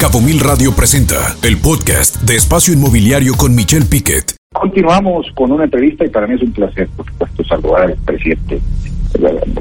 Cabo 0.00 0.22
Mil 0.22 0.40
Radio 0.40 0.72
presenta 0.72 1.36
el 1.42 1.58
podcast 1.58 2.22
de 2.22 2.34
Espacio 2.34 2.72
Inmobiliario 2.72 3.34
con 3.34 3.54
Michelle 3.54 3.84
Piquet. 3.84 4.34
Continuamos 4.50 5.26
con 5.34 5.52
una 5.52 5.64
entrevista 5.64 6.06
y 6.06 6.08
para 6.08 6.26
mí 6.26 6.36
es 6.36 6.42
un 6.42 6.52
placer, 6.52 6.88
por 6.96 7.04
supuesto, 7.04 7.44
saludar 7.44 7.82
al 7.82 7.96
presidente. 7.96 8.62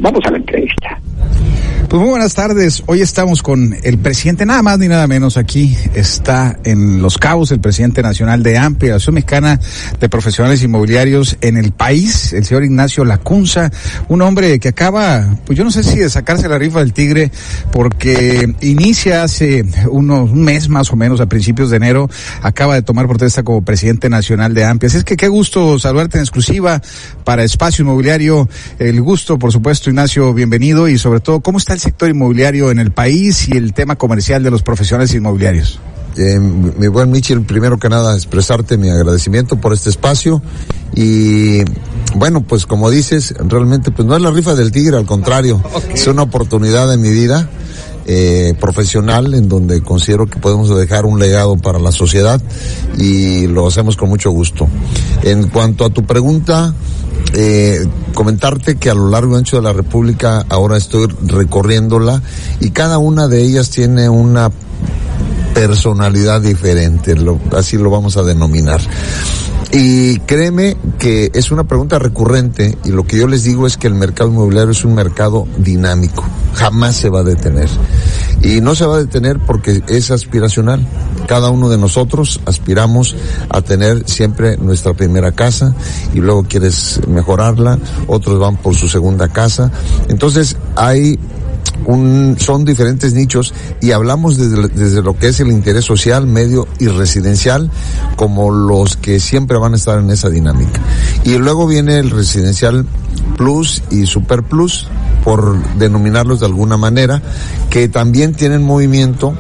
Vamos 0.02 0.26
a 0.26 0.32
la 0.32 0.38
entrevista. 0.38 1.00
Pues 1.90 2.00
muy 2.00 2.12
buenas 2.12 2.36
tardes. 2.36 2.84
Hoy 2.86 3.02
estamos 3.02 3.42
con 3.42 3.76
el 3.82 3.98
presidente, 3.98 4.46
nada 4.46 4.62
más 4.62 4.78
ni 4.78 4.88
nada 4.88 5.08
menos. 5.08 5.38
Aquí 5.38 5.76
está 5.96 6.60
en 6.64 7.02
Los 7.02 7.18
Cabos 7.18 7.52
el 7.52 7.62
presidente 7.62 8.04
nacional 8.04 8.44
de 8.44 8.60
AMPE, 8.60 8.92
Asociación 8.92 9.16
Mexicana 9.16 9.60
de 10.00 10.08
Profesionales 10.08 10.62
Inmobiliarios 10.62 11.38
en 11.42 11.58
el 11.58 11.72
país, 11.72 12.32
el 12.34 12.46
señor 12.46 12.64
Ignacio 12.64 13.06
Lacunza, 13.06 13.72
un 14.08 14.22
hombre 14.22 14.60
que 14.60 14.68
acaba, 14.68 15.36
pues 15.48 15.58
yo 15.58 15.64
no 15.64 15.72
sé 15.72 15.82
si 15.82 15.98
de 15.98 16.12
sacarse 16.12 16.48
la 16.48 16.60
rifa 16.60 16.78
del 16.78 16.94
tigre, 16.94 17.32
porque 17.72 18.54
inicia 18.62 19.24
hace 19.24 19.66
unos, 19.90 20.30
un 20.30 20.44
mes 20.44 20.70
más 20.70 20.94
o 20.94 20.96
menos, 20.96 21.22
a 21.22 21.26
principios 21.26 21.72
de 21.72 21.78
enero, 21.78 22.08
acaba 22.44 22.76
de 22.76 22.84
tomar 22.84 23.08
protesta 23.08 23.42
como 23.42 23.66
presidente 23.66 24.10
nacional 24.10 24.54
de 24.54 24.64
AMPE. 24.64 24.86
Así 24.86 24.98
es 24.98 25.04
que 25.04 25.18
qué 25.18 25.28
gusto 25.28 25.80
saludarte 25.80 26.20
en 26.20 26.24
exclusiva 26.24 26.84
para 27.24 27.44
Espacio 27.44 27.82
Inmobiliario. 27.82 28.48
El 28.78 29.02
gusto, 29.02 29.39
por 29.40 29.52
supuesto, 29.52 29.90
Ignacio, 29.90 30.34
bienvenido 30.34 30.88
y 30.88 30.98
sobre 30.98 31.22
todo, 31.22 31.40
¿cómo 31.40 31.58
está 31.58 31.74
el 31.74 31.80
sector 31.80 32.10
inmobiliario 32.10 32.70
en 32.70 32.80
el 32.80 32.92
país 32.92 33.48
y 33.48 33.58
el 33.58 33.74
tema 33.74 33.96
comercial 33.96 34.44
de 34.44 34.52
los 34.52 34.62
profesionales 34.62 35.14
inmobiliarios? 35.14 35.80
Eh, 36.18 36.40
mi 36.40 36.88
buen 36.88 37.10
Michel, 37.10 37.42
primero 37.44 37.80
que 37.80 37.88
nada 37.88 38.16
expresarte 38.16 38.78
mi 38.78 38.90
agradecimiento 38.90 39.60
por 39.62 39.74
este 39.74 39.90
espacio 39.90 40.42
y 40.94 41.64
bueno, 42.16 42.42
pues 42.42 42.66
como 42.66 42.90
dices, 42.90 43.34
realmente 43.40 43.92
pues 43.92 44.08
no 44.08 44.16
es 44.16 44.22
la 44.22 44.32
rifa 44.32 44.56
del 44.56 44.72
tigre, 44.72 44.98
al 44.98 45.06
contrario, 45.06 45.64
okay. 45.74 45.94
es 45.94 46.08
una 46.08 46.24
oportunidad 46.24 46.94
en 46.94 47.02
mi 47.02 47.10
vida. 47.10 47.50
Eh, 48.12 48.56
profesional 48.60 49.36
en 49.36 49.48
donde 49.48 49.84
considero 49.84 50.26
que 50.26 50.40
podemos 50.40 50.76
dejar 50.76 51.06
un 51.06 51.20
legado 51.20 51.58
para 51.58 51.78
la 51.78 51.92
sociedad 51.92 52.42
y 52.98 53.46
lo 53.46 53.68
hacemos 53.68 53.98
con 53.98 54.10
mucho 54.10 54.32
gusto. 54.32 54.68
En 55.22 55.50
cuanto 55.50 55.86
a 55.86 55.92
tu 55.92 56.04
pregunta, 56.04 56.74
eh, 57.34 57.86
comentarte 58.14 58.78
que 58.78 58.90
a 58.90 58.96
lo 58.96 59.10
largo 59.10 59.36
y 59.36 59.38
ancho 59.38 59.58
de 59.58 59.64
la 59.64 59.74
República 59.74 60.46
ahora 60.50 60.78
estoy 60.78 61.08
recorriéndola 61.26 62.22
y 62.60 62.72
cada 62.72 62.98
una 62.98 63.28
de 63.28 63.42
ellas 63.42 63.70
tiene 63.70 64.10
una 64.10 64.52
personalidad 65.54 66.42
diferente, 66.42 67.16
así 67.56 67.78
lo 67.78 67.90
vamos 67.90 68.18
a 68.18 68.24
denominar. 68.24 68.82
Y 69.72 70.18
créeme 70.22 70.78
que 70.98 71.30
es 71.34 71.52
una 71.52 71.66
pregunta 71.66 72.00
recurrente 72.00 72.76
y 72.84 72.90
lo 72.90 73.06
que 73.06 73.18
yo 73.18 73.28
les 73.28 73.44
digo 73.44 73.68
es 73.68 73.78
que 73.78 73.86
el 73.86 73.94
mercado 73.94 74.32
inmobiliario 74.32 74.72
es 74.72 74.84
un 74.84 74.96
mercado 74.96 75.48
dinámico, 75.58 76.26
jamás 76.56 76.96
se 76.96 77.10
va 77.10 77.20
a 77.20 77.24
detener. 77.24 77.70
Y 78.42 78.62
no 78.62 78.74
se 78.74 78.86
va 78.86 78.96
a 78.96 79.00
detener 79.00 79.38
porque 79.38 79.84
es 79.88 80.10
aspiracional. 80.10 80.88
Cada 81.30 81.52
uno 81.52 81.70
de 81.70 81.78
nosotros 81.78 82.42
aspiramos 82.48 83.16
a 83.50 83.62
tener 83.62 84.10
siempre 84.10 84.58
nuestra 84.58 84.96
primera 84.96 85.32
casa 85.32 85.76
y 86.12 86.22
luego 86.22 86.42
quieres 86.42 87.02
mejorarla, 87.08 87.78
otros 88.08 88.40
van 88.40 88.58
por 88.58 88.74
su 88.74 88.88
segunda 88.88 89.28
casa. 89.28 89.72
Entonces 90.08 90.58
hay 90.76 91.20
un, 91.86 92.36
son 92.40 92.66
diferentes 92.66 93.14
nichos 93.14 93.54
y 93.80 93.92
hablamos 93.92 94.38
desde, 94.38 94.70
desde, 94.70 95.04
lo 95.04 95.20
que 95.20 95.28
es 95.28 95.40
el 95.40 95.52
interés 95.52 95.86
social, 95.86 96.26
medio 96.26 96.68
y 96.80 96.88
residencial 96.88 97.70
como 98.16 98.50
los 98.50 98.98
que 98.98 99.20
siempre 99.20 99.60
van 99.60 99.74
a 99.74 99.76
estar 99.76 100.00
en 100.00 100.10
esa 100.10 100.32
dinámica. 100.32 100.82
Y 101.26 101.38
luego 101.38 101.68
viene 101.68 102.00
el 102.00 102.10
residencial 102.10 102.88
plus 103.38 103.84
y 103.92 104.08
super 104.08 104.42
plus, 104.42 104.88
por 105.24 105.62
denominarlos 105.76 106.40
de 106.40 106.48
alguna 106.48 106.76
manera, 106.76 107.22
que 107.70 107.88
también 107.88 108.34
tienen 108.34 108.64
movimiento. 108.64 109.36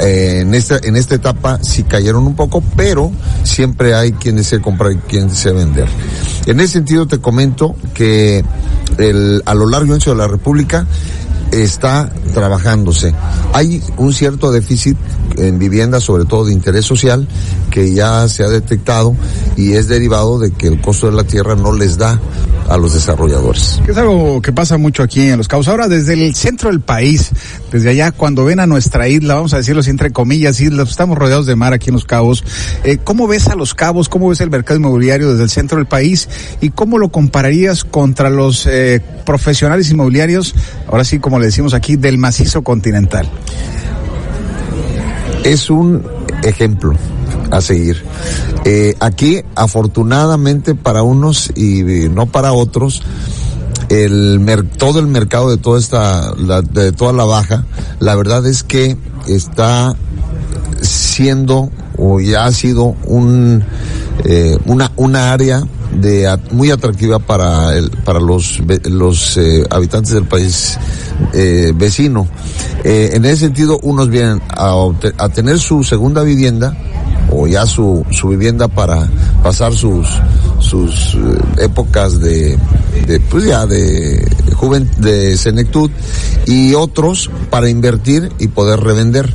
Eh, 0.00 0.40
en 0.40 0.54
esta 0.54 0.78
en 0.82 0.96
esta 0.96 1.14
etapa 1.14 1.58
sí 1.62 1.82
cayeron 1.84 2.26
un 2.26 2.36
poco, 2.36 2.62
pero 2.76 3.10
siempre 3.42 3.94
hay 3.94 4.12
quienes 4.12 4.46
se 4.46 4.60
comprar 4.60 4.92
y 4.92 4.96
quienes 4.96 5.38
se 5.38 5.52
vender. 5.52 5.88
En 6.46 6.60
ese 6.60 6.74
sentido 6.74 7.06
te 7.06 7.18
comento 7.18 7.76
que 7.94 8.44
el, 8.98 9.42
a 9.44 9.54
lo 9.54 9.68
largo 9.68 9.92
y 9.92 9.94
ancho 9.94 10.10
de 10.10 10.16
la 10.16 10.28
República 10.28 10.86
está 11.52 12.12
trabajándose. 12.34 13.14
Hay 13.52 13.82
un 13.96 14.12
cierto 14.12 14.52
déficit 14.52 14.96
en 15.36 15.58
vivienda, 15.58 16.00
sobre 16.00 16.24
todo 16.24 16.44
de 16.44 16.52
interés 16.52 16.84
social, 16.84 17.26
que 17.70 17.92
ya 17.92 18.28
se 18.28 18.44
ha 18.44 18.48
detectado 18.48 19.14
y 19.56 19.72
es 19.72 19.88
derivado 19.88 20.38
de 20.38 20.52
que 20.52 20.68
el 20.68 20.80
costo 20.80 21.06
de 21.06 21.16
la 21.16 21.24
tierra 21.24 21.54
no 21.54 21.72
les 21.72 21.96
da 21.96 22.20
a 22.68 22.76
los 22.76 22.94
desarrolladores. 22.94 23.80
Es 23.86 23.96
algo 23.96 24.42
que 24.42 24.52
pasa 24.52 24.76
mucho 24.76 25.02
aquí 25.02 25.22
en 25.22 25.38
Los 25.38 25.48
Cabos. 25.48 25.68
Ahora, 25.68 25.88
desde 25.88 26.12
el 26.12 26.34
centro 26.34 26.70
del 26.70 26.80
país, 26.80 27.30
desde 27.72 27.90
allá, 27.90 28.12
cuando 28.12 28.44
ven 28.44 28.60
a 28.60 28.66
nuestra 28.66 29.08
isla, 29.08 29.34
vamos 29.34 29.54
a 29.54 29.58
decirlo 29.58 29.80
así 29.80 29.90
entre 29.90 30.10
comillas, 30.10 30.60
isla, 30.60 30.82
estamos 30.82 31.16
rodeados 31.16 31.46
de 31.46 31.56
mar 31.56 31.72
aquí 31.72 31.88
en 31.88 31.94
Los 31.94 32.04
Cabos, 32.04 32.44
eh, 32.84 32.98
¿cómo 33.02 33.26
ves 33.26 33.48
a 33.48 33.54
Los 33.54 33.74
Cabos? 33.74 34.08
¿Cómo 34.08 34.28
ves 34.28 34.40
el 34.40 34.50
mercado 34.50 34.78
inmobiliario 34.78 35.30
desde 35.30 35.44
el 35.44 35.50
centro 35.50 35.78
del 35.78 35.86
país? 35.86 36.28
¿Y 36.60 36.70
cómo 36.70 36.98
lo 36.98 37.08
compararías 37.08 37.84
contra 37.84 38.28
los 38.30 38.66
eh, 38.66 39.00
profesionales 39.24 39.90
inmobiliarios, 39.90 40.54
ahora 40.88 41.04
sí, 41.04 41.18
como 41.18 41.38
le 41.38 41.46
decimos 41.46 41.74
aquí, 41.74 41.96
del 41.96 42.18
macizo 42.18 42.62
continental? 42.62 43.28
Es 45.44 45.70
un 45.70 46.02
ejemplo 46.42 46.94
a 47.50 47.60
seguir. 47.60 48.02
Eh, 48.64 48.94
aquí, 49.00 49.42
afortunadamente 49.54 50.74
para 50.74 51.02
unos 51.02 51.50
y 51.56 51.82
no 52.10 52.26
para 52.26 52.52
otros, 52.52 53.02
el 53.88 54.40
todo 54.76 54.98
el 54.98 55.06
mercado 55.06 55.50
de 55.50 55.56
toda 55.56 55.78
esta, 55.78 56.34
la, 56.36 56.62
de 56.62 56.92
toda 56.92 57.12
la 57.12 57.24
baja, 57.24 57.64
la 58.00 58.14
verdad 58.16 58.46
es 58.46 58.62
que 58.62 58.96
está 59.26 59.96
siendo 60.80 61.70
o 61.96 62.20
ya 62.20 62.44
ha 62.44 62.52
sido 62.52 62.96
un, 63.04 63.64
eh, 64.24 64.58
una, 64.66 64.92
una 64.96 65.32
área 65.32 65.62
de 65.92 66.38
muy 66.50 66.70
atractiva 66.70 67.18
para 67.18 67.76
el, 67.76 67.90
para 67.90 68.20
los 68.20 68.60
los 68.84 69.36
eh, 69.38 69.64
habitantes 69.70 70.12
del 70.12 70.24
país 70.24 70.78
eh, 71.32 71.72
vecino. 71.74 72.28
Eh, 72.84 73.10
en 73.14 73.24
ese 73.24 73.46
sentido, 73.46 73.78
unos 73.82 74.08
vienen 74.08 74.40
a, 74.48 74.74
a 75.16 75.28
tener 75.30 75.58
su 75.58 75.82
segunda 75.82 76.22
vivienda 76.22 76.76
o 77.30 77.46
ya 77.46 77.66
su, 77.66 78.04
su 78.10 78.28
vivienda 78.28 78.68
para 78.68 79.08
pasar 79.42 79.74
sus 79.74 80.06
sus 80.60 81.16
épocas 81.58 82.20
de, 82.20 82.58
pues 83.30 83.44
ya 83.44 83.66
de 83.66 84.26
de 84.98 85.36
senectud 85.36 85.90
y 86.46 86.74
otros 86.74 87.30
para 87.50 87.68
invertir 87.68 88.30
y 88.38 88.48
poder 88.48 88.80
revender. 88.80 89.32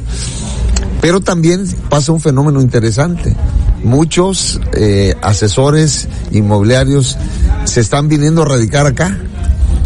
Pero 1.01 1.21
también 1.21 1.65
pasa 1.89 2.11
un 2.11 2.21
fenómeno 2.21 2.61
interesante. 2.61 3.35
Muchos 3.83 4.61
eh, 4.73 5.15
asesores 5.21 6.07
inmobiliarios 6.31 7.17
se 7.65 7.81
están 7.81 8.07
viniendo 8.07 8.43
a 8.43 8.45
radicar 8.45 8.85
acá. 8.85 9.17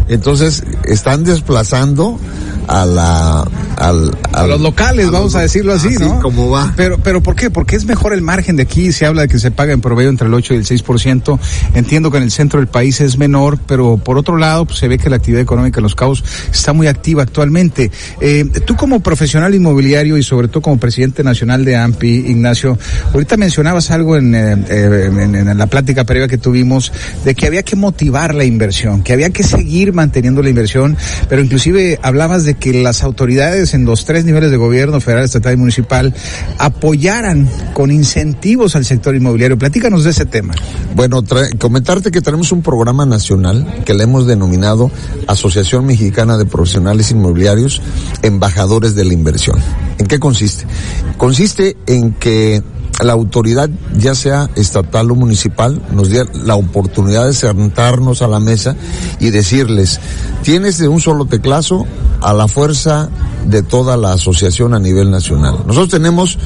Entonces 0.08 0.64
están 0.84 1.24
desplazando 1.24 2.18
a 2.66 2.84
la 2.84 3.40
al, 3.76 4.10
al, 4.32 4.44
a 4.44 4.46
los 4.46 4.60
locales, 4.60 5.06
a 5.06 5.10
vamos 5.10 5.32
los, 5.32 5.36
a 5.36 5.40
decirlo 5.42 5.72
así, 5.72 5.94
así 5.94 6.04
¿no? 6.04 6.20
como 6.20 6.50
va. 6.50 6.72
Pero, 6.76 6.98
pero 6.98 7.22
¿por 7.22 7.36
qué? 7.36 7.50
Porque 7.50 7.76
es 7.76 7.84
mejor 7.84 8.12
el 8.12 8.22
margen 8.22 8.56
de 8.56 8.64
aquí, 8.64 8.92
se 8.92 9.06
habla 9.06 9.22
de 9.22 9.28
que 9.28 9.38
se 9.38 9.50
paga 9.50 9.72
en 9.72 9.80
promedio 9.80 10.10
entre 10.10 10.26
el 10.26 10.34
8 10.34 10.54
y 10.54 10.56
el 10.56 10.64
6%. 10.64 11.38
Entiendo 11.74 12.10
que 12.10 12.18
en 12.18 12.24
el 12.24 12.30
centro 12.30 12.60
del 12.60 12.68
país 12.68 13.00
es 13.00 13.18
menor, 13.18 13.58
pero 13.66 13.96
por 13.96 14.18
otro 14.18 14.36
lado, 14.36 14.64
pues, 14.64 14.78
se 14.78 14.88
ve 14.88 14.98
que 14.98 15.08
la 15.08 15.16
actividad 15.16 15.42
económica 15.42 15.78
en 15.78 15.84
los 15.84 15.94
cabos 15.94 16.24
está 16.52 16.72
muy 16.72 16.86
activa 16.86 17.22
actualmente. 17.22 17.90
Eh, 18.20 18.44
tú 18.66 18.76
como 18.76 19.00
profesional 19.00 19.54
inmobiliario 19.54 20.16
y 20.16 20.22
sobre 20.22 20.48
todo 20.48 20.62
como 20.62 20.78
presidente 20.78 21.22
nacional 21.22 21.64
de 21.64 21.76
AMPI, 21.76 22.30
Ignacio, 22.30 22.78
ahorita 23.14 23.36
mencionabas 23.36 23.90
algo 23.90 24.16
en, 24.16 24.34
eh, 24.34 24.52
en, 24.68 25.34
en 25.34 25.58
la 25.58 25.66
plática 25.66 26.04
previa 26.04 26.28
que 26.28 26.38
tuvimos 26.38 26.92
de 27.24 27.34
que 27.34 27.46
había 27.46 27.62
que 27.62 27.76
motivar 27.76 28.34
la 28.34 28.44
inversión, 28.44 29.02
que 29.02 29.12
había 29.12 29.30
que 29.30 29.42
seguir 29.42 29.92
manteniendo 29.92 30.42
la 30.42 30.48
inversión, 30.48 30.96
pero 31.28 31.42
inclusive 31.42 31.98
hablabas 32.02 32.44
de 32.44 32.47
que 32.54 32.82
las 32.82 33.02
autoridades 33.02 33.74
en 33.74 33.84
los 33.84 34.04
tres 34.04 34.24
niveles 34.24 34.50
de 34.50 34.56
gobierno, 34.56 35.00
federal, 35.00 35.24
estatal 35.24 35.54
y 35.54 35.56
municipal, 35.56 36.14
apoyaran 36.58 37.48
con 37.74 37.90
incentivos 37.90 38.76
al 38.76 38.84
sector 38.84 39.14
inmobiliario. 39.14 39.58
Platícanos 39.58 40.04
de 40.04 40.10
ese 40.10 40.26
tema. 40.26 40.54
Bueno, 40.94 41.22
comentarte 41.58 42.10
que 42.10 42.20
tenemos 42.20 42.52
un 42.52 42.62
programa 42.62 43.06
nacional 43.06 43.82
que 43.84 43.94
le 43.94 44.04
hemos 44.04 44.26
denominado 44.26 44.90
Asociación 45.26 45.86
Mexicana 45.86 46.36
de 46.36 46.44
Profesionales 46.44 47.10
Inmobiliarios, 47.10 47.82
Embajadores 48.22 48.94
de 48.94 49.04
la 49.04 49.12
Inversión. 49.12 49.58
¿En 49.98 50.06
qué 50.06 50.18
consiste? 50.18 50.64
Consiste 51.16 51.76
en 51.86 52.12
que 52.12 52.62
la 53.02 53.12
autoridad, 53.12 53.70
ya 53.96 54.14
sea 54.14 54.50
estatal 54.56 55.10
o 55.10 55.14
municipal, 55.14 55.80
nos 55.92 56.10
dé 56.10 56.24
la 56.32 56.56
oportunidad 56.56 57.26
de 57.26 57.34
sentarnos 57.34 58.22
a 58.22 58.28
la 58.28 58.40
mesa 58.40 58.76
y 59.20 59.30
decirles, 59.30 60.00
tienes 60.42 60.78
de 60.78 60.88
un 60.88 61.00
solo 61.00 61.26
teclazo 61.26 61.86
a 62.20 62.32
la 62.32 62.48
fuerza 62.48 63.08
de 63.46 63.62
toda 63.62 63.96
la 63.96 64.12
asociación 64.12 64.74
a 64.74 64.80
nivel 64.80 65.10
nacional. 65.10 65.58
Nosotros 65.66 65.90
tenemos 65.90 66.38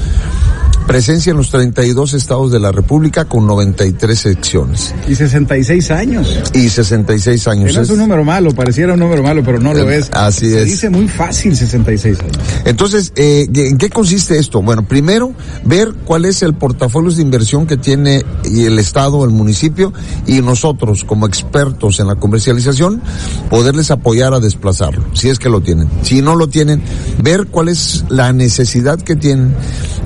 Presencia 0.87 1.31
en 1.31 1.37
los 1.37 1.49
32 1.49 2.13
estados 2.13 2.51
de 2.51 2.59
la 2.59 2.71
República 2.71 3.25
con 3.25 3.47
93 3.47 4.19
secciones. 4.19 4.93
Y 5.07 5.15
66 5.15 5.91
años. 5.91 6.41
Y 6.53 6.67
66 6.69 7.47
años. 7.47 7.73
no 7.75 7.81
es 7.81 7.89
un 7.89 7.99
número 7.99 8.23
malo, 8.23 8.51
pareciera 8.53 8.93
un 8.93 8.99
número 8.99 9.23
malo, 9.23 9.41
pero 9.45 9.59
no 9.59 9.73
lo 9.73 9.89
Eh, 9.89 9.97
es. 9.99 10.09
así 10.13 10.49
Se 10.49 10.61
es. 10.63 10.65
dice 10.65 10.89
muy 10.89 11.07
fácil 11.07 11.55
66 11.55 12.19
años. 12.19 12.37
Entonces, 12.65 13.13
eh, 13.15 13.47
¿en 13.53 13.77
qué 13.77 13.89
consiste 13.89 14.37
esto? 14.37 14.61
Bueno, 14.61 14.85
primero, 14.85 15.33
ver 15.63 15.93
cuál 16.05 16.25
es 16.25 16.43
el 16.43 16.53
portafolio 16.53 17.11
de 17.11 17.21
inversión 17.21 17.65
que 17.65 17.77
tiene 17.77 18.23
el 18.43 18.77
Estado, 18.77 19.23
el 19.23 19.31
municipio 19.31 19.93
y 20.27 20.41
nosotros 20.41 21.03
como 21.05 21.25
expertos 21.27 21.99
en 22.01 22.07
la 22.07 22.15
comercialización, 22.15 23.01
poderles 23.49 23.89
apoyar 23.89 24.33
a 24.33 24.39
desplazarlo, 24.41 25.03
si 25.13 25.29
es 25.29 25.39
que 25.39 25.49
lo 25.49 25.61
tienen. 25.61 25.87
Si 26.03 26.21
no 26.21 26.35
lo 26.35 26.47
tienen, 26.49 26.81
ver 27.21 27.47
cuál 27.47 27.69
es 27.69 28.03
la 28.09 28.33
necesidad 28.33 28.99
que 28.99 29.15
tienen 29.15 29.55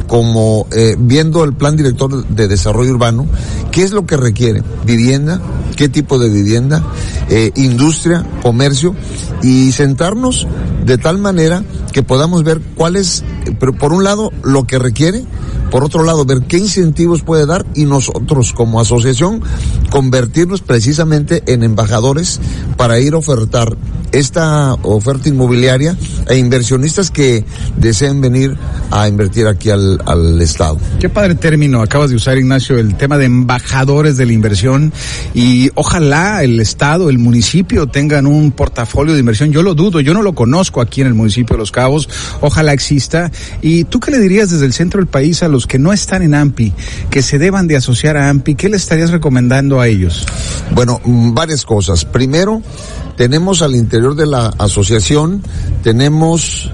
como 0.07 0.67
eh, 0.71 0.95
viendo 0.97 1.43
el 1.43 1.53
plan 1.53 1.75
director 1.75 2.25
de 2.27 2.47
desarrollo 2.47 2.91
urbano, 2.91 3.27
qué 3.71 3.83
es 3.83 3.91
lo 3.91 4.05
que 4.05 4.17
requiere, 4.17 4.63
vivienda, 4.85 5.41
qué 5.75 5.89
tipo 5.89 6.17
de 6.17 6.29
vivienda, 6.29 6.83
eh, 7.29 7.51
industria, 7.55 8.25
comercio 8.41 8.95
y 9.43 9.71
sentarnos 9.71 10.47
de 10.85 10.97
tal 10.97 11.17
manera 11.17 11.63
que 11.91 12.03
podamos 12.03 12.43
ver 12.43 12.61
cuál 12.75 12.95
es, 12.95 13.23
por 13.79 13.91
un 13.93 14.03
lado, 14.03 14.31
lo 14.43 14.65
que 14.65 14.79
requiere, 14.79 15.25
por 15.71 15.83
otro 15.83 16.03
lado, 16.03 16.25
ver 16.25 16.43
qué 16.43 16.57
incentivos 16.57 17.23
puede 17.23 17.45
dar 17.45 17.65
y 17.75 17.85
nosotros 17.85 18.53
como 18.53 18.79
asociación 18.79 19.41
convertirnos 19.89 20.61
precisamente 20.61 21.43
en 21.47 21.63
embajadores 21.63 22.39
para 22.77 22.99
ir 22.99 23.13
a 23.13 23.17
ofertar 23.17 23.75
esta 24.11 24.75
oferta 24.83 25.27
inmobiliaria 25.29 25.97
a 26.29 26.33
inversionistas 26.33 27.11
que 27.11 27.45
deseen 27.77 28.21
venir 28.21 28.57
a 28.91 29.07
invertir 29.07 29.47
aquí 29.47 29.69
al, 29.69 30.01
al 30.05 30.41
Estado. 30.41 30.77
Qué 30.99 31.09
padre 31.09 31.35
término 31.35 31.81
acabas 31.81 32.09
de 32.09 32.15
usar, 32.15 32.37
Ignacio, 32.37 32.77
el 32.77 32.95
tema 32.95 33.17
de 33.17 33.25
embajadores 33.25 34.17
de 34.17 34.25
la 34.25 34.33
inversión 34.33 34.93
y 35.33 35.69
ojalá 35.75 36.43
el 36.43 36.59
Estado, 36.59 37.09
el 37.09 37.19
municipio 37.19 37.87
tengan 37.87 38.25
un 38.25 38.51
portafolio 38.51 39.13
de 39.13 39.19
inversión. 39.19 39.51
Yo 39.51 39.63
lo 39.63 39.73
dudo, 39.73 39.99
yo 39.99 40.13
no 40.13 40.21
lo 40.21 40.33
conozco 40.33 40.81
aquí 40.81 41.01
en 41.01 41.07
el 41.07 41.13
municipio 41.13 41.55
de 41.55 41.59
Los 41.59 41.71
Cabos, 41.71 42.09
ojalá 42.41 42.73
exista. 42.73 43.31
¿Y 43.61 43.83
tú 43.85 43.99
qué 43.99 44.11
le 44.11 44.19
dirías 44.19 44.49
desde 44.49 44.65
el 44.65 44.73
centro 44.73 44.99
del 44.99 45.07
país 45.07 45.43
a 45.43 45.47
los 45.47 45.67
que 45.67 45.79
no 45.79 45.93
están 45.93 46.21
en 46.21 46.33
AMPI, 46.33 46.73
que 47.09 47.21
se 47.21 47.39
deban 47.39 47.67
de 47.67 47.75
asociar 47.75 48.17
a 48.17 48.29
AMPI? 48.29 48.55
¿Qué 48.55 48.69
le 48.69 48.77
estarías 48.77 49.11
recomendando 49.11 49.79
a 49.79 49.87
ellos? 49.87 50.25
Bueno, 50.73 51.01
mm, 51.03 51.33
varias 51.33 51.65
cosas. 51.65 52.05
Primero, 52.05 52.61
tenemos 53.15 53.61
al 53.61 53.75
interior 53.75 54.15
de 54.15 54.27
la 54.27 54.47
asociación, 54.57 55.41
tenemos, 55.83 56.71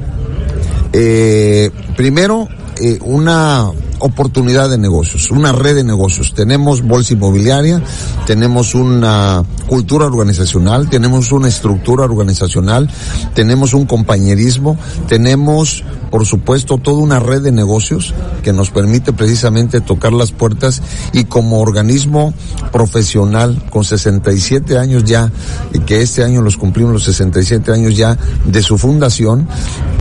eh, 0.93 1.71
primero, 1.95 2.47
eh, 2.79 2.99
una 3.01 3.71
oportunidad 3.99 4.69
de 4.69 4.77
negocios, 4.77 5.31
una 5.31 5.53
red 5.53 5.75
de 5.75 5.83
negocios. 5.83 6.33
Tenemos 6.33 6.81
bolsa 6.81 7.13
inmobiliaria, 7.13 7.81
tenemos 8.25 8.75
una 8.75 9.43
cultura 9.67 10.05
organizacional, 10.05 10.89
tenemos 10.89 11.31
una 11.31 11.47
estructura 11.47 12.03
organizacional, 12.03 12.89
tenemos 13.33 13.73
un 13.73 13.85
compañerismo, 13.85 14.77
tenemos, 15.07 15.85
por 16.11 16.25
supuesto, 16.25 16.77
toda 16.77 16.97
una 16.97 17.19
red 17.19 17.41
de 17.41 17.53
negocios 17.53 18.13
que 18.43 18.51
nos 18.51 18.71
permite 18.71 19.13
precisamente 19.13 19.79
tocar 19.79 20.11
las 20.11 20.31
puertas 20.31 20.81
y 21.13 21.23
como 21.23 21.61
organismo 21.61 22.33
profesional 22.73 23.63
con 23.69 23.85
67 23.85 24.77
años 24.77 25.05
ya, 25.05 25.31
y 25.73 25.79
que 25.79 26.01
este 26.01 26.23
año 26.23 26.41
los 26.41 26.57
cumplimos 26.57 26.91
los 26.91 27.05
67 27.05 27.71
años 27.71 27.95
ya 27.95 28.17
de 28.45 28.61
su 28.61 28.77
fundación, 28.77 29.47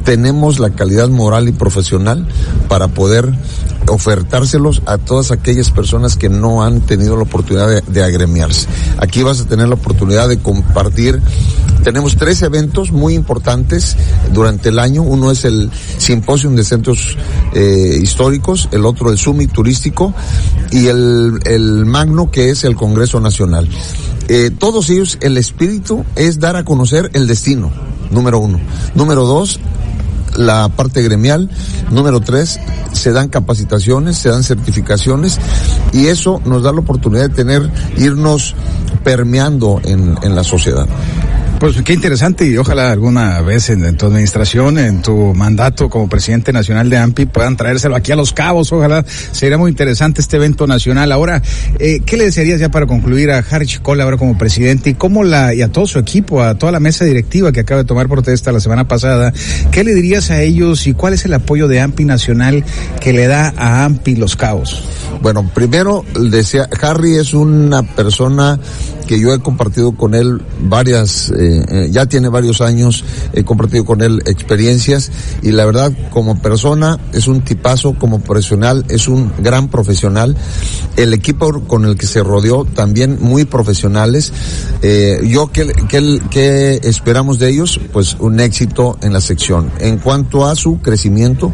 tenemos 0.05 0.59
la 0.59 0.71
calidad 0.71 1.09
moral 1.09 1.49
y 1.49 1.53
profesional 1.53 2.27
para 2.69 2.89
poder 2.89 3.33
ofertárselos 3.89 4.83
a 4.87 4.99
todas 4.99 5.31
aquellas 5.31 5.71
personas 5.71 6.17
que 6.17 6.29
no 6.29 6.63
han 6.63 6.81
tenido 6.81 7.17
la 7.17 7.23
oportunidad 7.23 7.69
de, 7.69 7.81
de, 7.83 8.03
agremiarse. 8.03 8.69
Aquí 8.99 9.23
vas 9.23 9.41
a 9.41 9.47
tener 9.47 9.69
la 9.69 9.75
oportunidad 9.75 10.29
de 10.29 10.39
compartir. 10.39 11.21
Tenemos 11.83 12.17
tres 12.17 12.43
eventos 12.43 12.93
muy 12.93 13.15
importantes 13.15 13.97
durante 14.33 14.69
el 14.69 14.79
año. 14.79 15.03
Uno 15.03 15.31
es 15.31 15.45
el 15.45 15.71
Simposium 15.99 16.55
de 16.55 16.65
Centros 16.65 17.17
eh, 17.55 17.99
Históricos, 18.01 18.69
el 18.71 18.87
otro 18.87 19.11
el 19.11 19.19
Summit 19.19 19.51
Turístico 19.53 20.15
y 20.71 20.87
el, 20.87 21.41
el 21.45 21.85
Magno 21.85 22.31
que 22.31 22.51
es 22.51 22.65
el 22.65 22.77
Congreso 22.77 23.21
Nacional. 23.21 23.69
Eh, 24.29 24.51
todos 24.57 24.89
ellos, 24.91 25.19
el 25.21 25.37
espíritu 25.37 26.05
es 26.15 26.39
dar 26.39 26.57
a 26.57 26.65
conocer 26.65 27.11
el 27.15 27.27
destino, 27.27 27.71
número 28.11 28.39
uno. 28.39 28.61
Número 28.95 29.27
dos, 29.27 29.59
la 30.37 30.69
parte 30.69 31.03
gremial. 31.03 31.51
Número 31.91 32.21
tres, 32.21 32.61
se 32.93 33.13
dan 33.13 33.29
capacitaciones, 33.29 34.17
se 34.17 34.29
dan 34.29 34.43
certificaciones 34.43 35.39
y 35.93 36.07
eso 36.07 36.41
nos 36.45 36.63
da 36.63 36.73
la 36.73 36.81
oportunidad 36.81 37.29
de 37.29 37.35
tener, 37.35 37.71
irnos 37.97 38.55
permeando 39.05 39.81
en, 39.85 40.17
en 40.23 40.35
la 40.35 40.45
sociedad. 40.45 40.87
Pues 41.63 41.81
qué 41.83 41.93
interesante 41.93 42.45
y 42.45 42.57
ojalá 42.57 42.91
alguna 42.91 43.41
vez 43.41 43.71
en, 43.71 43.97
tu 43.97 44.07
administración, 44.07 44.79
en 44.79 45.01
tu 45.01 45.33
mandato 45.33 45.89
como 45.89 46.09
presidente 46.09 46.53
nacional 46.53 46.91
de 46.91 46.97
AMPI 46.97 47.27
puedan 47.27 47.57
traérselo 47.57 47.95
aquí 47.95 48.11
a 48.11 48.17
Los 48.17 48.33
Cabos. 48.33 48.73
Ojalá 48.73 49.05
sería 49.07 49.59
muy 49.59 49.71
interesante 49.71 50.21
este 50.21 50.39
evento 50.39 50.67
nacional. 50.67 51.13
Ahora, 51.13 51.41
eh, 51.79 52.01
¿qué 52.05 52.17
le 52.17 52.25
desearías 52.25 52.59
ya 52.59 52.69
para 52.69 52.87
concluir 52.87 53.31
a 53.31 53.45
Harry 53.49 53.67
Chicola 53.67 54.03
ahora 54.03 54.17
como 54.17 54.37
presidente 54.37 54.91
y 54.91 54.95
cómo 54.95 55.23
la 55.23 55.55
y 55.55 55.63
a 55.63 55.69
todo 55.69 55.87
su 55.87 56.01
equipo, 56.01 56.43
a 56.43 56.59
toda 56.59 56.73
la 56.73 56.81
mesa 56.81 57.05
directiva 57.05 57.53
que 57.53 57.61
acaba 57.61 57.83
de 57.83 57.87
tomar 57.87 58.09
protesta 58.09 58.51
la 58.51 58.59
semana 58.59 58.89
pasada? 58.89 59.33
¿Qué 59.71 59.85
le 59.85 59.95
dirías 59.95 60.33
a 60.33 60.43
ellos 60.43 60.89
y 60.89 60.95
cuál 60.95 61.15
es 61.15 61.25
el 61.27 61.33
apoyo 61.33 61.69
de 61.69 61.81
AMPI 61.81 62.07
nacional 62.07 62.65
que 63.01 63.13
le 63.13 63.29
da 63.29 63.55
a 63.57 63.85
AMPI 63.85 64.17
Los 64.17 64.35
Cabos? 64.35 64.83
Bueno, 65.21 65.49
primero 65.55 66.05
decía, 66.19 66.69
Harry 66.81 67.15
es 67.15 67.33
una 67.33 67.85
persona 67.85 68.59
que 69.07 69.19
yo 69.21 69.33
he 69.33 69.41
compartido 69.41 69.93
con 69.93 70.15
él 70.15 70.41
varias, 70.61 71.31
eh, 71.31 71.65
eh, 71.69 71.89
ya 71.91 72.07
tiene 72.07 72.29
varios 72.29 72.61
años, 72.61 73.05
he 73.33 73.45
compartido 73.45 73.85
con 73.85 74.03
él 74.03 74.23
experiencias 74.27 75.11
y 75.43 75.53
la 75.53 75.65
verdad 75.65 75.93
como 76.11 76.41
persona 76.41 76.99
es 77.13 77.27
un 77.29 77.43
tipazo, 77.43 77.95
como 77.99 78.21
profesional 78.21 78.85
es 78.89 79.09
un 79.09 79.33
gran 79.39 79.69
profesional. 79.69 80.37
El 80.97 81.15
equipo 81.15 81.63
con 81.67 81.85
el 81.85 81.97
que 81.97 82.07
se 82.07 82.23
rodeó 82.23 82.65
también 82.65 83.19
muy 83.21 83.45
profesionales. 83.45 84.33
Eh, 84.83 85.21
yo 85.29 85.51
¿qué, 85.53 85.73
qué, 85.89 86.21
qué 86.31 86.81
esperamos 86.83 87.39
de 87.39 87.51
ellos? 87.51 87.81
Pues 87.93 88.17
un 88.19 88.41
éxito 88.41 88.99
en 89.03 89.13
la 89.13 89.21
sección. 89.21 89.71
En 89.79 89.99
cuanto 89.99 90.47
a 90.47 90.55
su 90.55 90.81
crecimiento, 90.81 91.53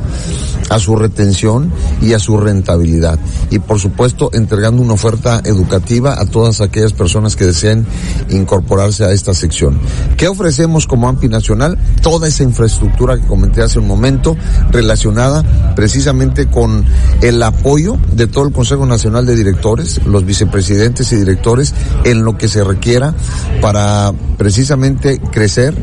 a 0.68 0.78
su 0.78 0.96
retención 0.96 1.72
y 2.02 2.12
a 2.12 2.18
su 2.18 2.36
rentabilidad. 2.38 3.18
Y 3.50 3.58
por 3.58 3.78
supuesto 3.78 4.30
entregando 4.32 4.82
una 4.82 4.94
oferta 4.94 5.40
educativa 5.44 6.20
a 6.20 6.26
todas 6.26 6.60
aquellas 6.60 6.92
personas 6.92 7.36
que 7.36 7.44
deseen 7.48 7.86
incorporarse 8.30 9.04
a 9.04 9.12
esta 9.12 9.34
sección. 9.34 9.78
¿Qué 10.16 10.28
ofrecemos 10.28 10.86
como 10.86 11.08
AMPI 11.08 11.28
Nacional? 11.28 11.78
Toda 12.02 12.28
esa 12.28 12.42
infraestructura 12.42 13.16
que 13.16 13.26
comenté 13.26 13.62
hace 13.62 13.78
un 13.78 13.86
momento 13.86 14.36
relacionada 14.70 15.44
precisamente 15.74 16.48
con 16.48 16.84
el 17.22 17.43
apoyo 17.43 17.96
de 18.12 18.26
todo 18.26 18.46
el 18.46 18.52
Consejo 18.52 18.86
Nacional 18.86 19.26
de 19.26 19.36
Directores, 19.36 20.00
los 20.06 20.24
vicepresidentes 20.24 21.12
y 21.12 21.17
directores 21.17 21.74
en 22.05 22.24
lo 22.24 22.36
que 22.36 22.48
se 22.48 22.64
requiera 22.64 23.14
para 23.60 24.12
precisamente 24.36 25.20
crecer, 25.32 25.74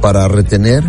para 0.00 0.28
retener 0.28 0.84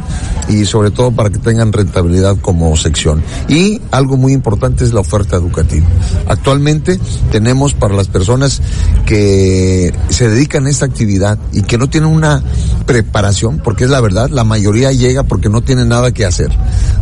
y 0.47 0.65
sobre 0.65 0.91
todo 0.91 1.11
para 1.11 1.29
que 1.29 1.39
tengan 1.39 1.73
rentabilidad 1.73 2.37
como 2.41 2.75
sección. 2.77 3.23
Y 3.47 3.81
algo 3.91 4.17
muy 4.17 4.33
importante 4.33 4.83
es 4.83 4.93
la 4.93 5.01
oferta 5.01 5.35
educativa. 5.35 5.87
Actualmente 6.27 6.99
tenemos 7.31 7.73
para 7.73 7.95
las 7.95 8.07
personas 8.07 8.61
que 9.05 9.93
se 10.09 10.29
dedican 10.29 10.65
a 10.65 10.69
esta 10.69 10.85
actividad 10.85 11.37
y 11.51 11.63
que 11.63 11.77
no 11.77 11.89
tienen 11.89 12.09
una 12.09 12.43
preparación, 12.85 13.59
porque 13.63 13.85
es 13.85 13.89
la 13.89 14.01
verdad, 14.01 14.29
la 14.29 14.43
mayoría 14.43 14.91
llega 14.91 15.23
porque 15.23 15.49
no 15.49 15.61
tiene 15.61 15.85
nada 15.85 16.11
que 16.11 16.25
hacer 16.25 16.51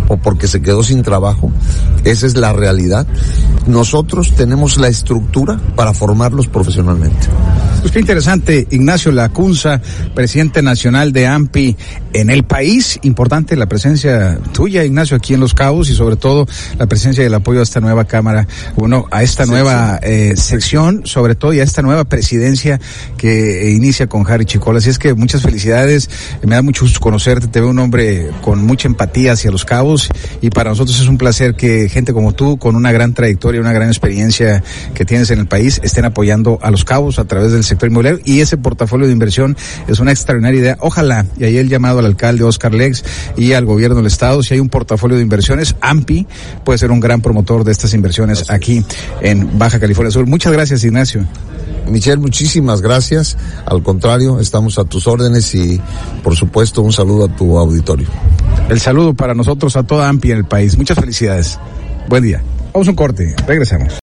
o 0.07 0.17
porque 0.17 0.47
se 0.47 0.61
quedó 0.61 0.83
sin 0.83 1.03
trabajo. 1.03 1.51
Esa 2.03 2.25
es 2.25 2.35
la 2.35 2.53
realidad. 2.53 3.07
Nosotros 3.67 4.33
tenemos 4.35 4.77
la 4.77 4.87
estructura 4.87 5.59
para 5.75 5.93
formarlos 5.93 6.47
profesionalmente. 6.47 7.27
Pues 7.83 7.91
qué 7.91 7.99
interesante, 7.99 8.65
Ignacio 8.71 9.11
Lacunza, 9.11 9.81
presidente 10.15 10.61
nacional 10.61 11.11
de 11.11 11.27
AMPI 11.27 11.75
en 12.13 12.29
el 12.29 12.45
país. 12.45 12.97
Importante 13.01 13.57
la 13.57 13.65
presencia 13.65 14.39
tuya, 14.53 14.85
Ignacio, 14.85 15.17
aquí 15.17 15.33
en 15.33 15.41
Los 15.41 15.53
Cabos 15.53 15.89
y 15.89 15.93
sobre 15.93 16.15
todo 16.15 16.47
la 16.79 16.87
presencia 16.87 17.23
y 17.23 17.27
el 17.27 17.33
apoyo 17.33 17.59
a 17.59 17.63
esta 17.63 17.81
nueva 17.81 18.05
Cámara, 18.05 18.47
bueno, 18.77 19.05
a 19.11 19.21
esta 19.21 19.43
sección. 19.43 19.49
nueva 19.49 19.99
eh, 20.01 20.33
sección, 20.37 21.01
sobre 21.05 21.35
todo 21.35 21.51
y 21.51 21.59
a 21.59 21.63
esta 21.63 21.81
nueva 21.81 22.05
presidencia 22.05 22.79
que 23.17 23.71
inicia 23.71 24.07
con 24.07 24.25
Harry 24.31 24.45
Chicola. 24.45 24.77
Así 24.77 24.89
es 24.89 24.97
que 24.97 25.13
muchas 25.13 25.41
felicidades, 25.41 26.09
me 26.41 26.55
da 26.55 26.61
mucho 26.61 26.85
gusto 26.85 27.01
conocerte, 27.01 27.47
te 27.47 27.59
veo 27.59 27.69
un 27.69 27.79
hombre 27.79 28.29
con 28.43 28.63
mucha 28.63 28.87
empatía 28.87 29.33
hacia 29.33 29.51
Los 29.51 29.65
Cabos 29.65 30.07
y 30.39 30.51
para 30.51 30.69
nosotros 30.69 31.01
es 31.01 31.07
un 31.09 31.17
placer 31.17 31.55
que 31.55 31.89
gente 31.89 32.13
como 32.13 32.31
tú, 32.31 32.57
con 32.57 32.77
una 32.77 32.93
gran 32.93 33.13
trayectoria, 33.13 33.59
una 33.59 33.73
gran 33.73 33.89
experiencia 33.89 34.63
que 34.93 35.03
tienes 35.03 35.31
en 35.31 35.39
el 35.39 35.47
país, 35.47 35.81
estén 35.83 36.05
apoyando 36.05 36.59
a 36.61 36.71
Los 36.71 36.85
Cabos 36.85 37.19
a 37.19 37.25
través 37.25 37.51
del 37.51 37.65
sector 37.73 37.89
inmobiliario 37.89 38.21
y 38.25 38.41
ese 38.41 38.57
portafolio 38.57 39.07
de 39.07 39.13
inversión 39.13 39.57
es 39.87 39.99
una 39.99 40.11
extraordinaria 40.11 40.59
idea. 40.59 40.77
Ojalá, 40.79 41.25
y 41.37 41.43
ahí 41.43 41.57
el 41.57 41.69
llamado 41.69 41.99
al 41.99 42.05
alcalde 42.05 42.43
Oscar 42.43 42.73
Lex 42.73 43.03
y 43.35 43.53
al 43.53 43.65
gobierno 43.65 43.97
del 43.97 44.07
estado, 44.07 44.43
si 44.43 44.53
hay 44.53 44.59
un 44.59 44.69
portafolio 44.69 45.17
de 45.17 45.23
inversiones, 45.23 45.75
AMPI 45.81 46.27
puede 46.63 46.77
ser 46.77 46.91
un 46.91 46.99
gran 46.99 47.21
promotor 47.21 47.63
de 47.63 47.71
estas 47.71 47.93
inversiones 47.93 48.49
aquí 48.49 48.85
en 49.21 49.57
Baja 49.57 49.79
California 49.79 50.11
Sur. 50.11 50.27
Muchas 50.27 50.53
gracias, 50.53 50.83
Ignacio. 50.83 51.25
Michelle, 51.89 52.17
muchísimas 52.17 52.81
gracias. 52.81 53.37
Al 53.65 53.83
contrario, 53.83 54.39
estamos 54.39 54.79
a 54.79 54.85
tus 54.85 55.07
órdenes 55.07 55.53
y, 55.55 55.81
por 56.23 56.35
supuesto, 56.35 56.81
un 56.81 56.93
saludo 56.93 57.25
a 57.25 57.35
tu 57.35 57.57
auditorio. 57.57 58.07
El 58.69 58.79
saludo 58.79 59.13
para 59.13 59.33
nosotros 59.33 59.75
a 59.75 59.83
toda 59.83 60.07
AMPI 60.09 60.31
en 60.31 60.37
el 60.37 60.45
país. 60.45 60.77
Muchas 60.77 60.97
felicidades. 60.97 61.59
Buen 62.07 62.23
día. 62.23 62.41
Vamos 62.73 62.87
a 62.87 62.91
un 62.91 62.95
corte. 62.95 63.35
Regresamos. 63.45 64.02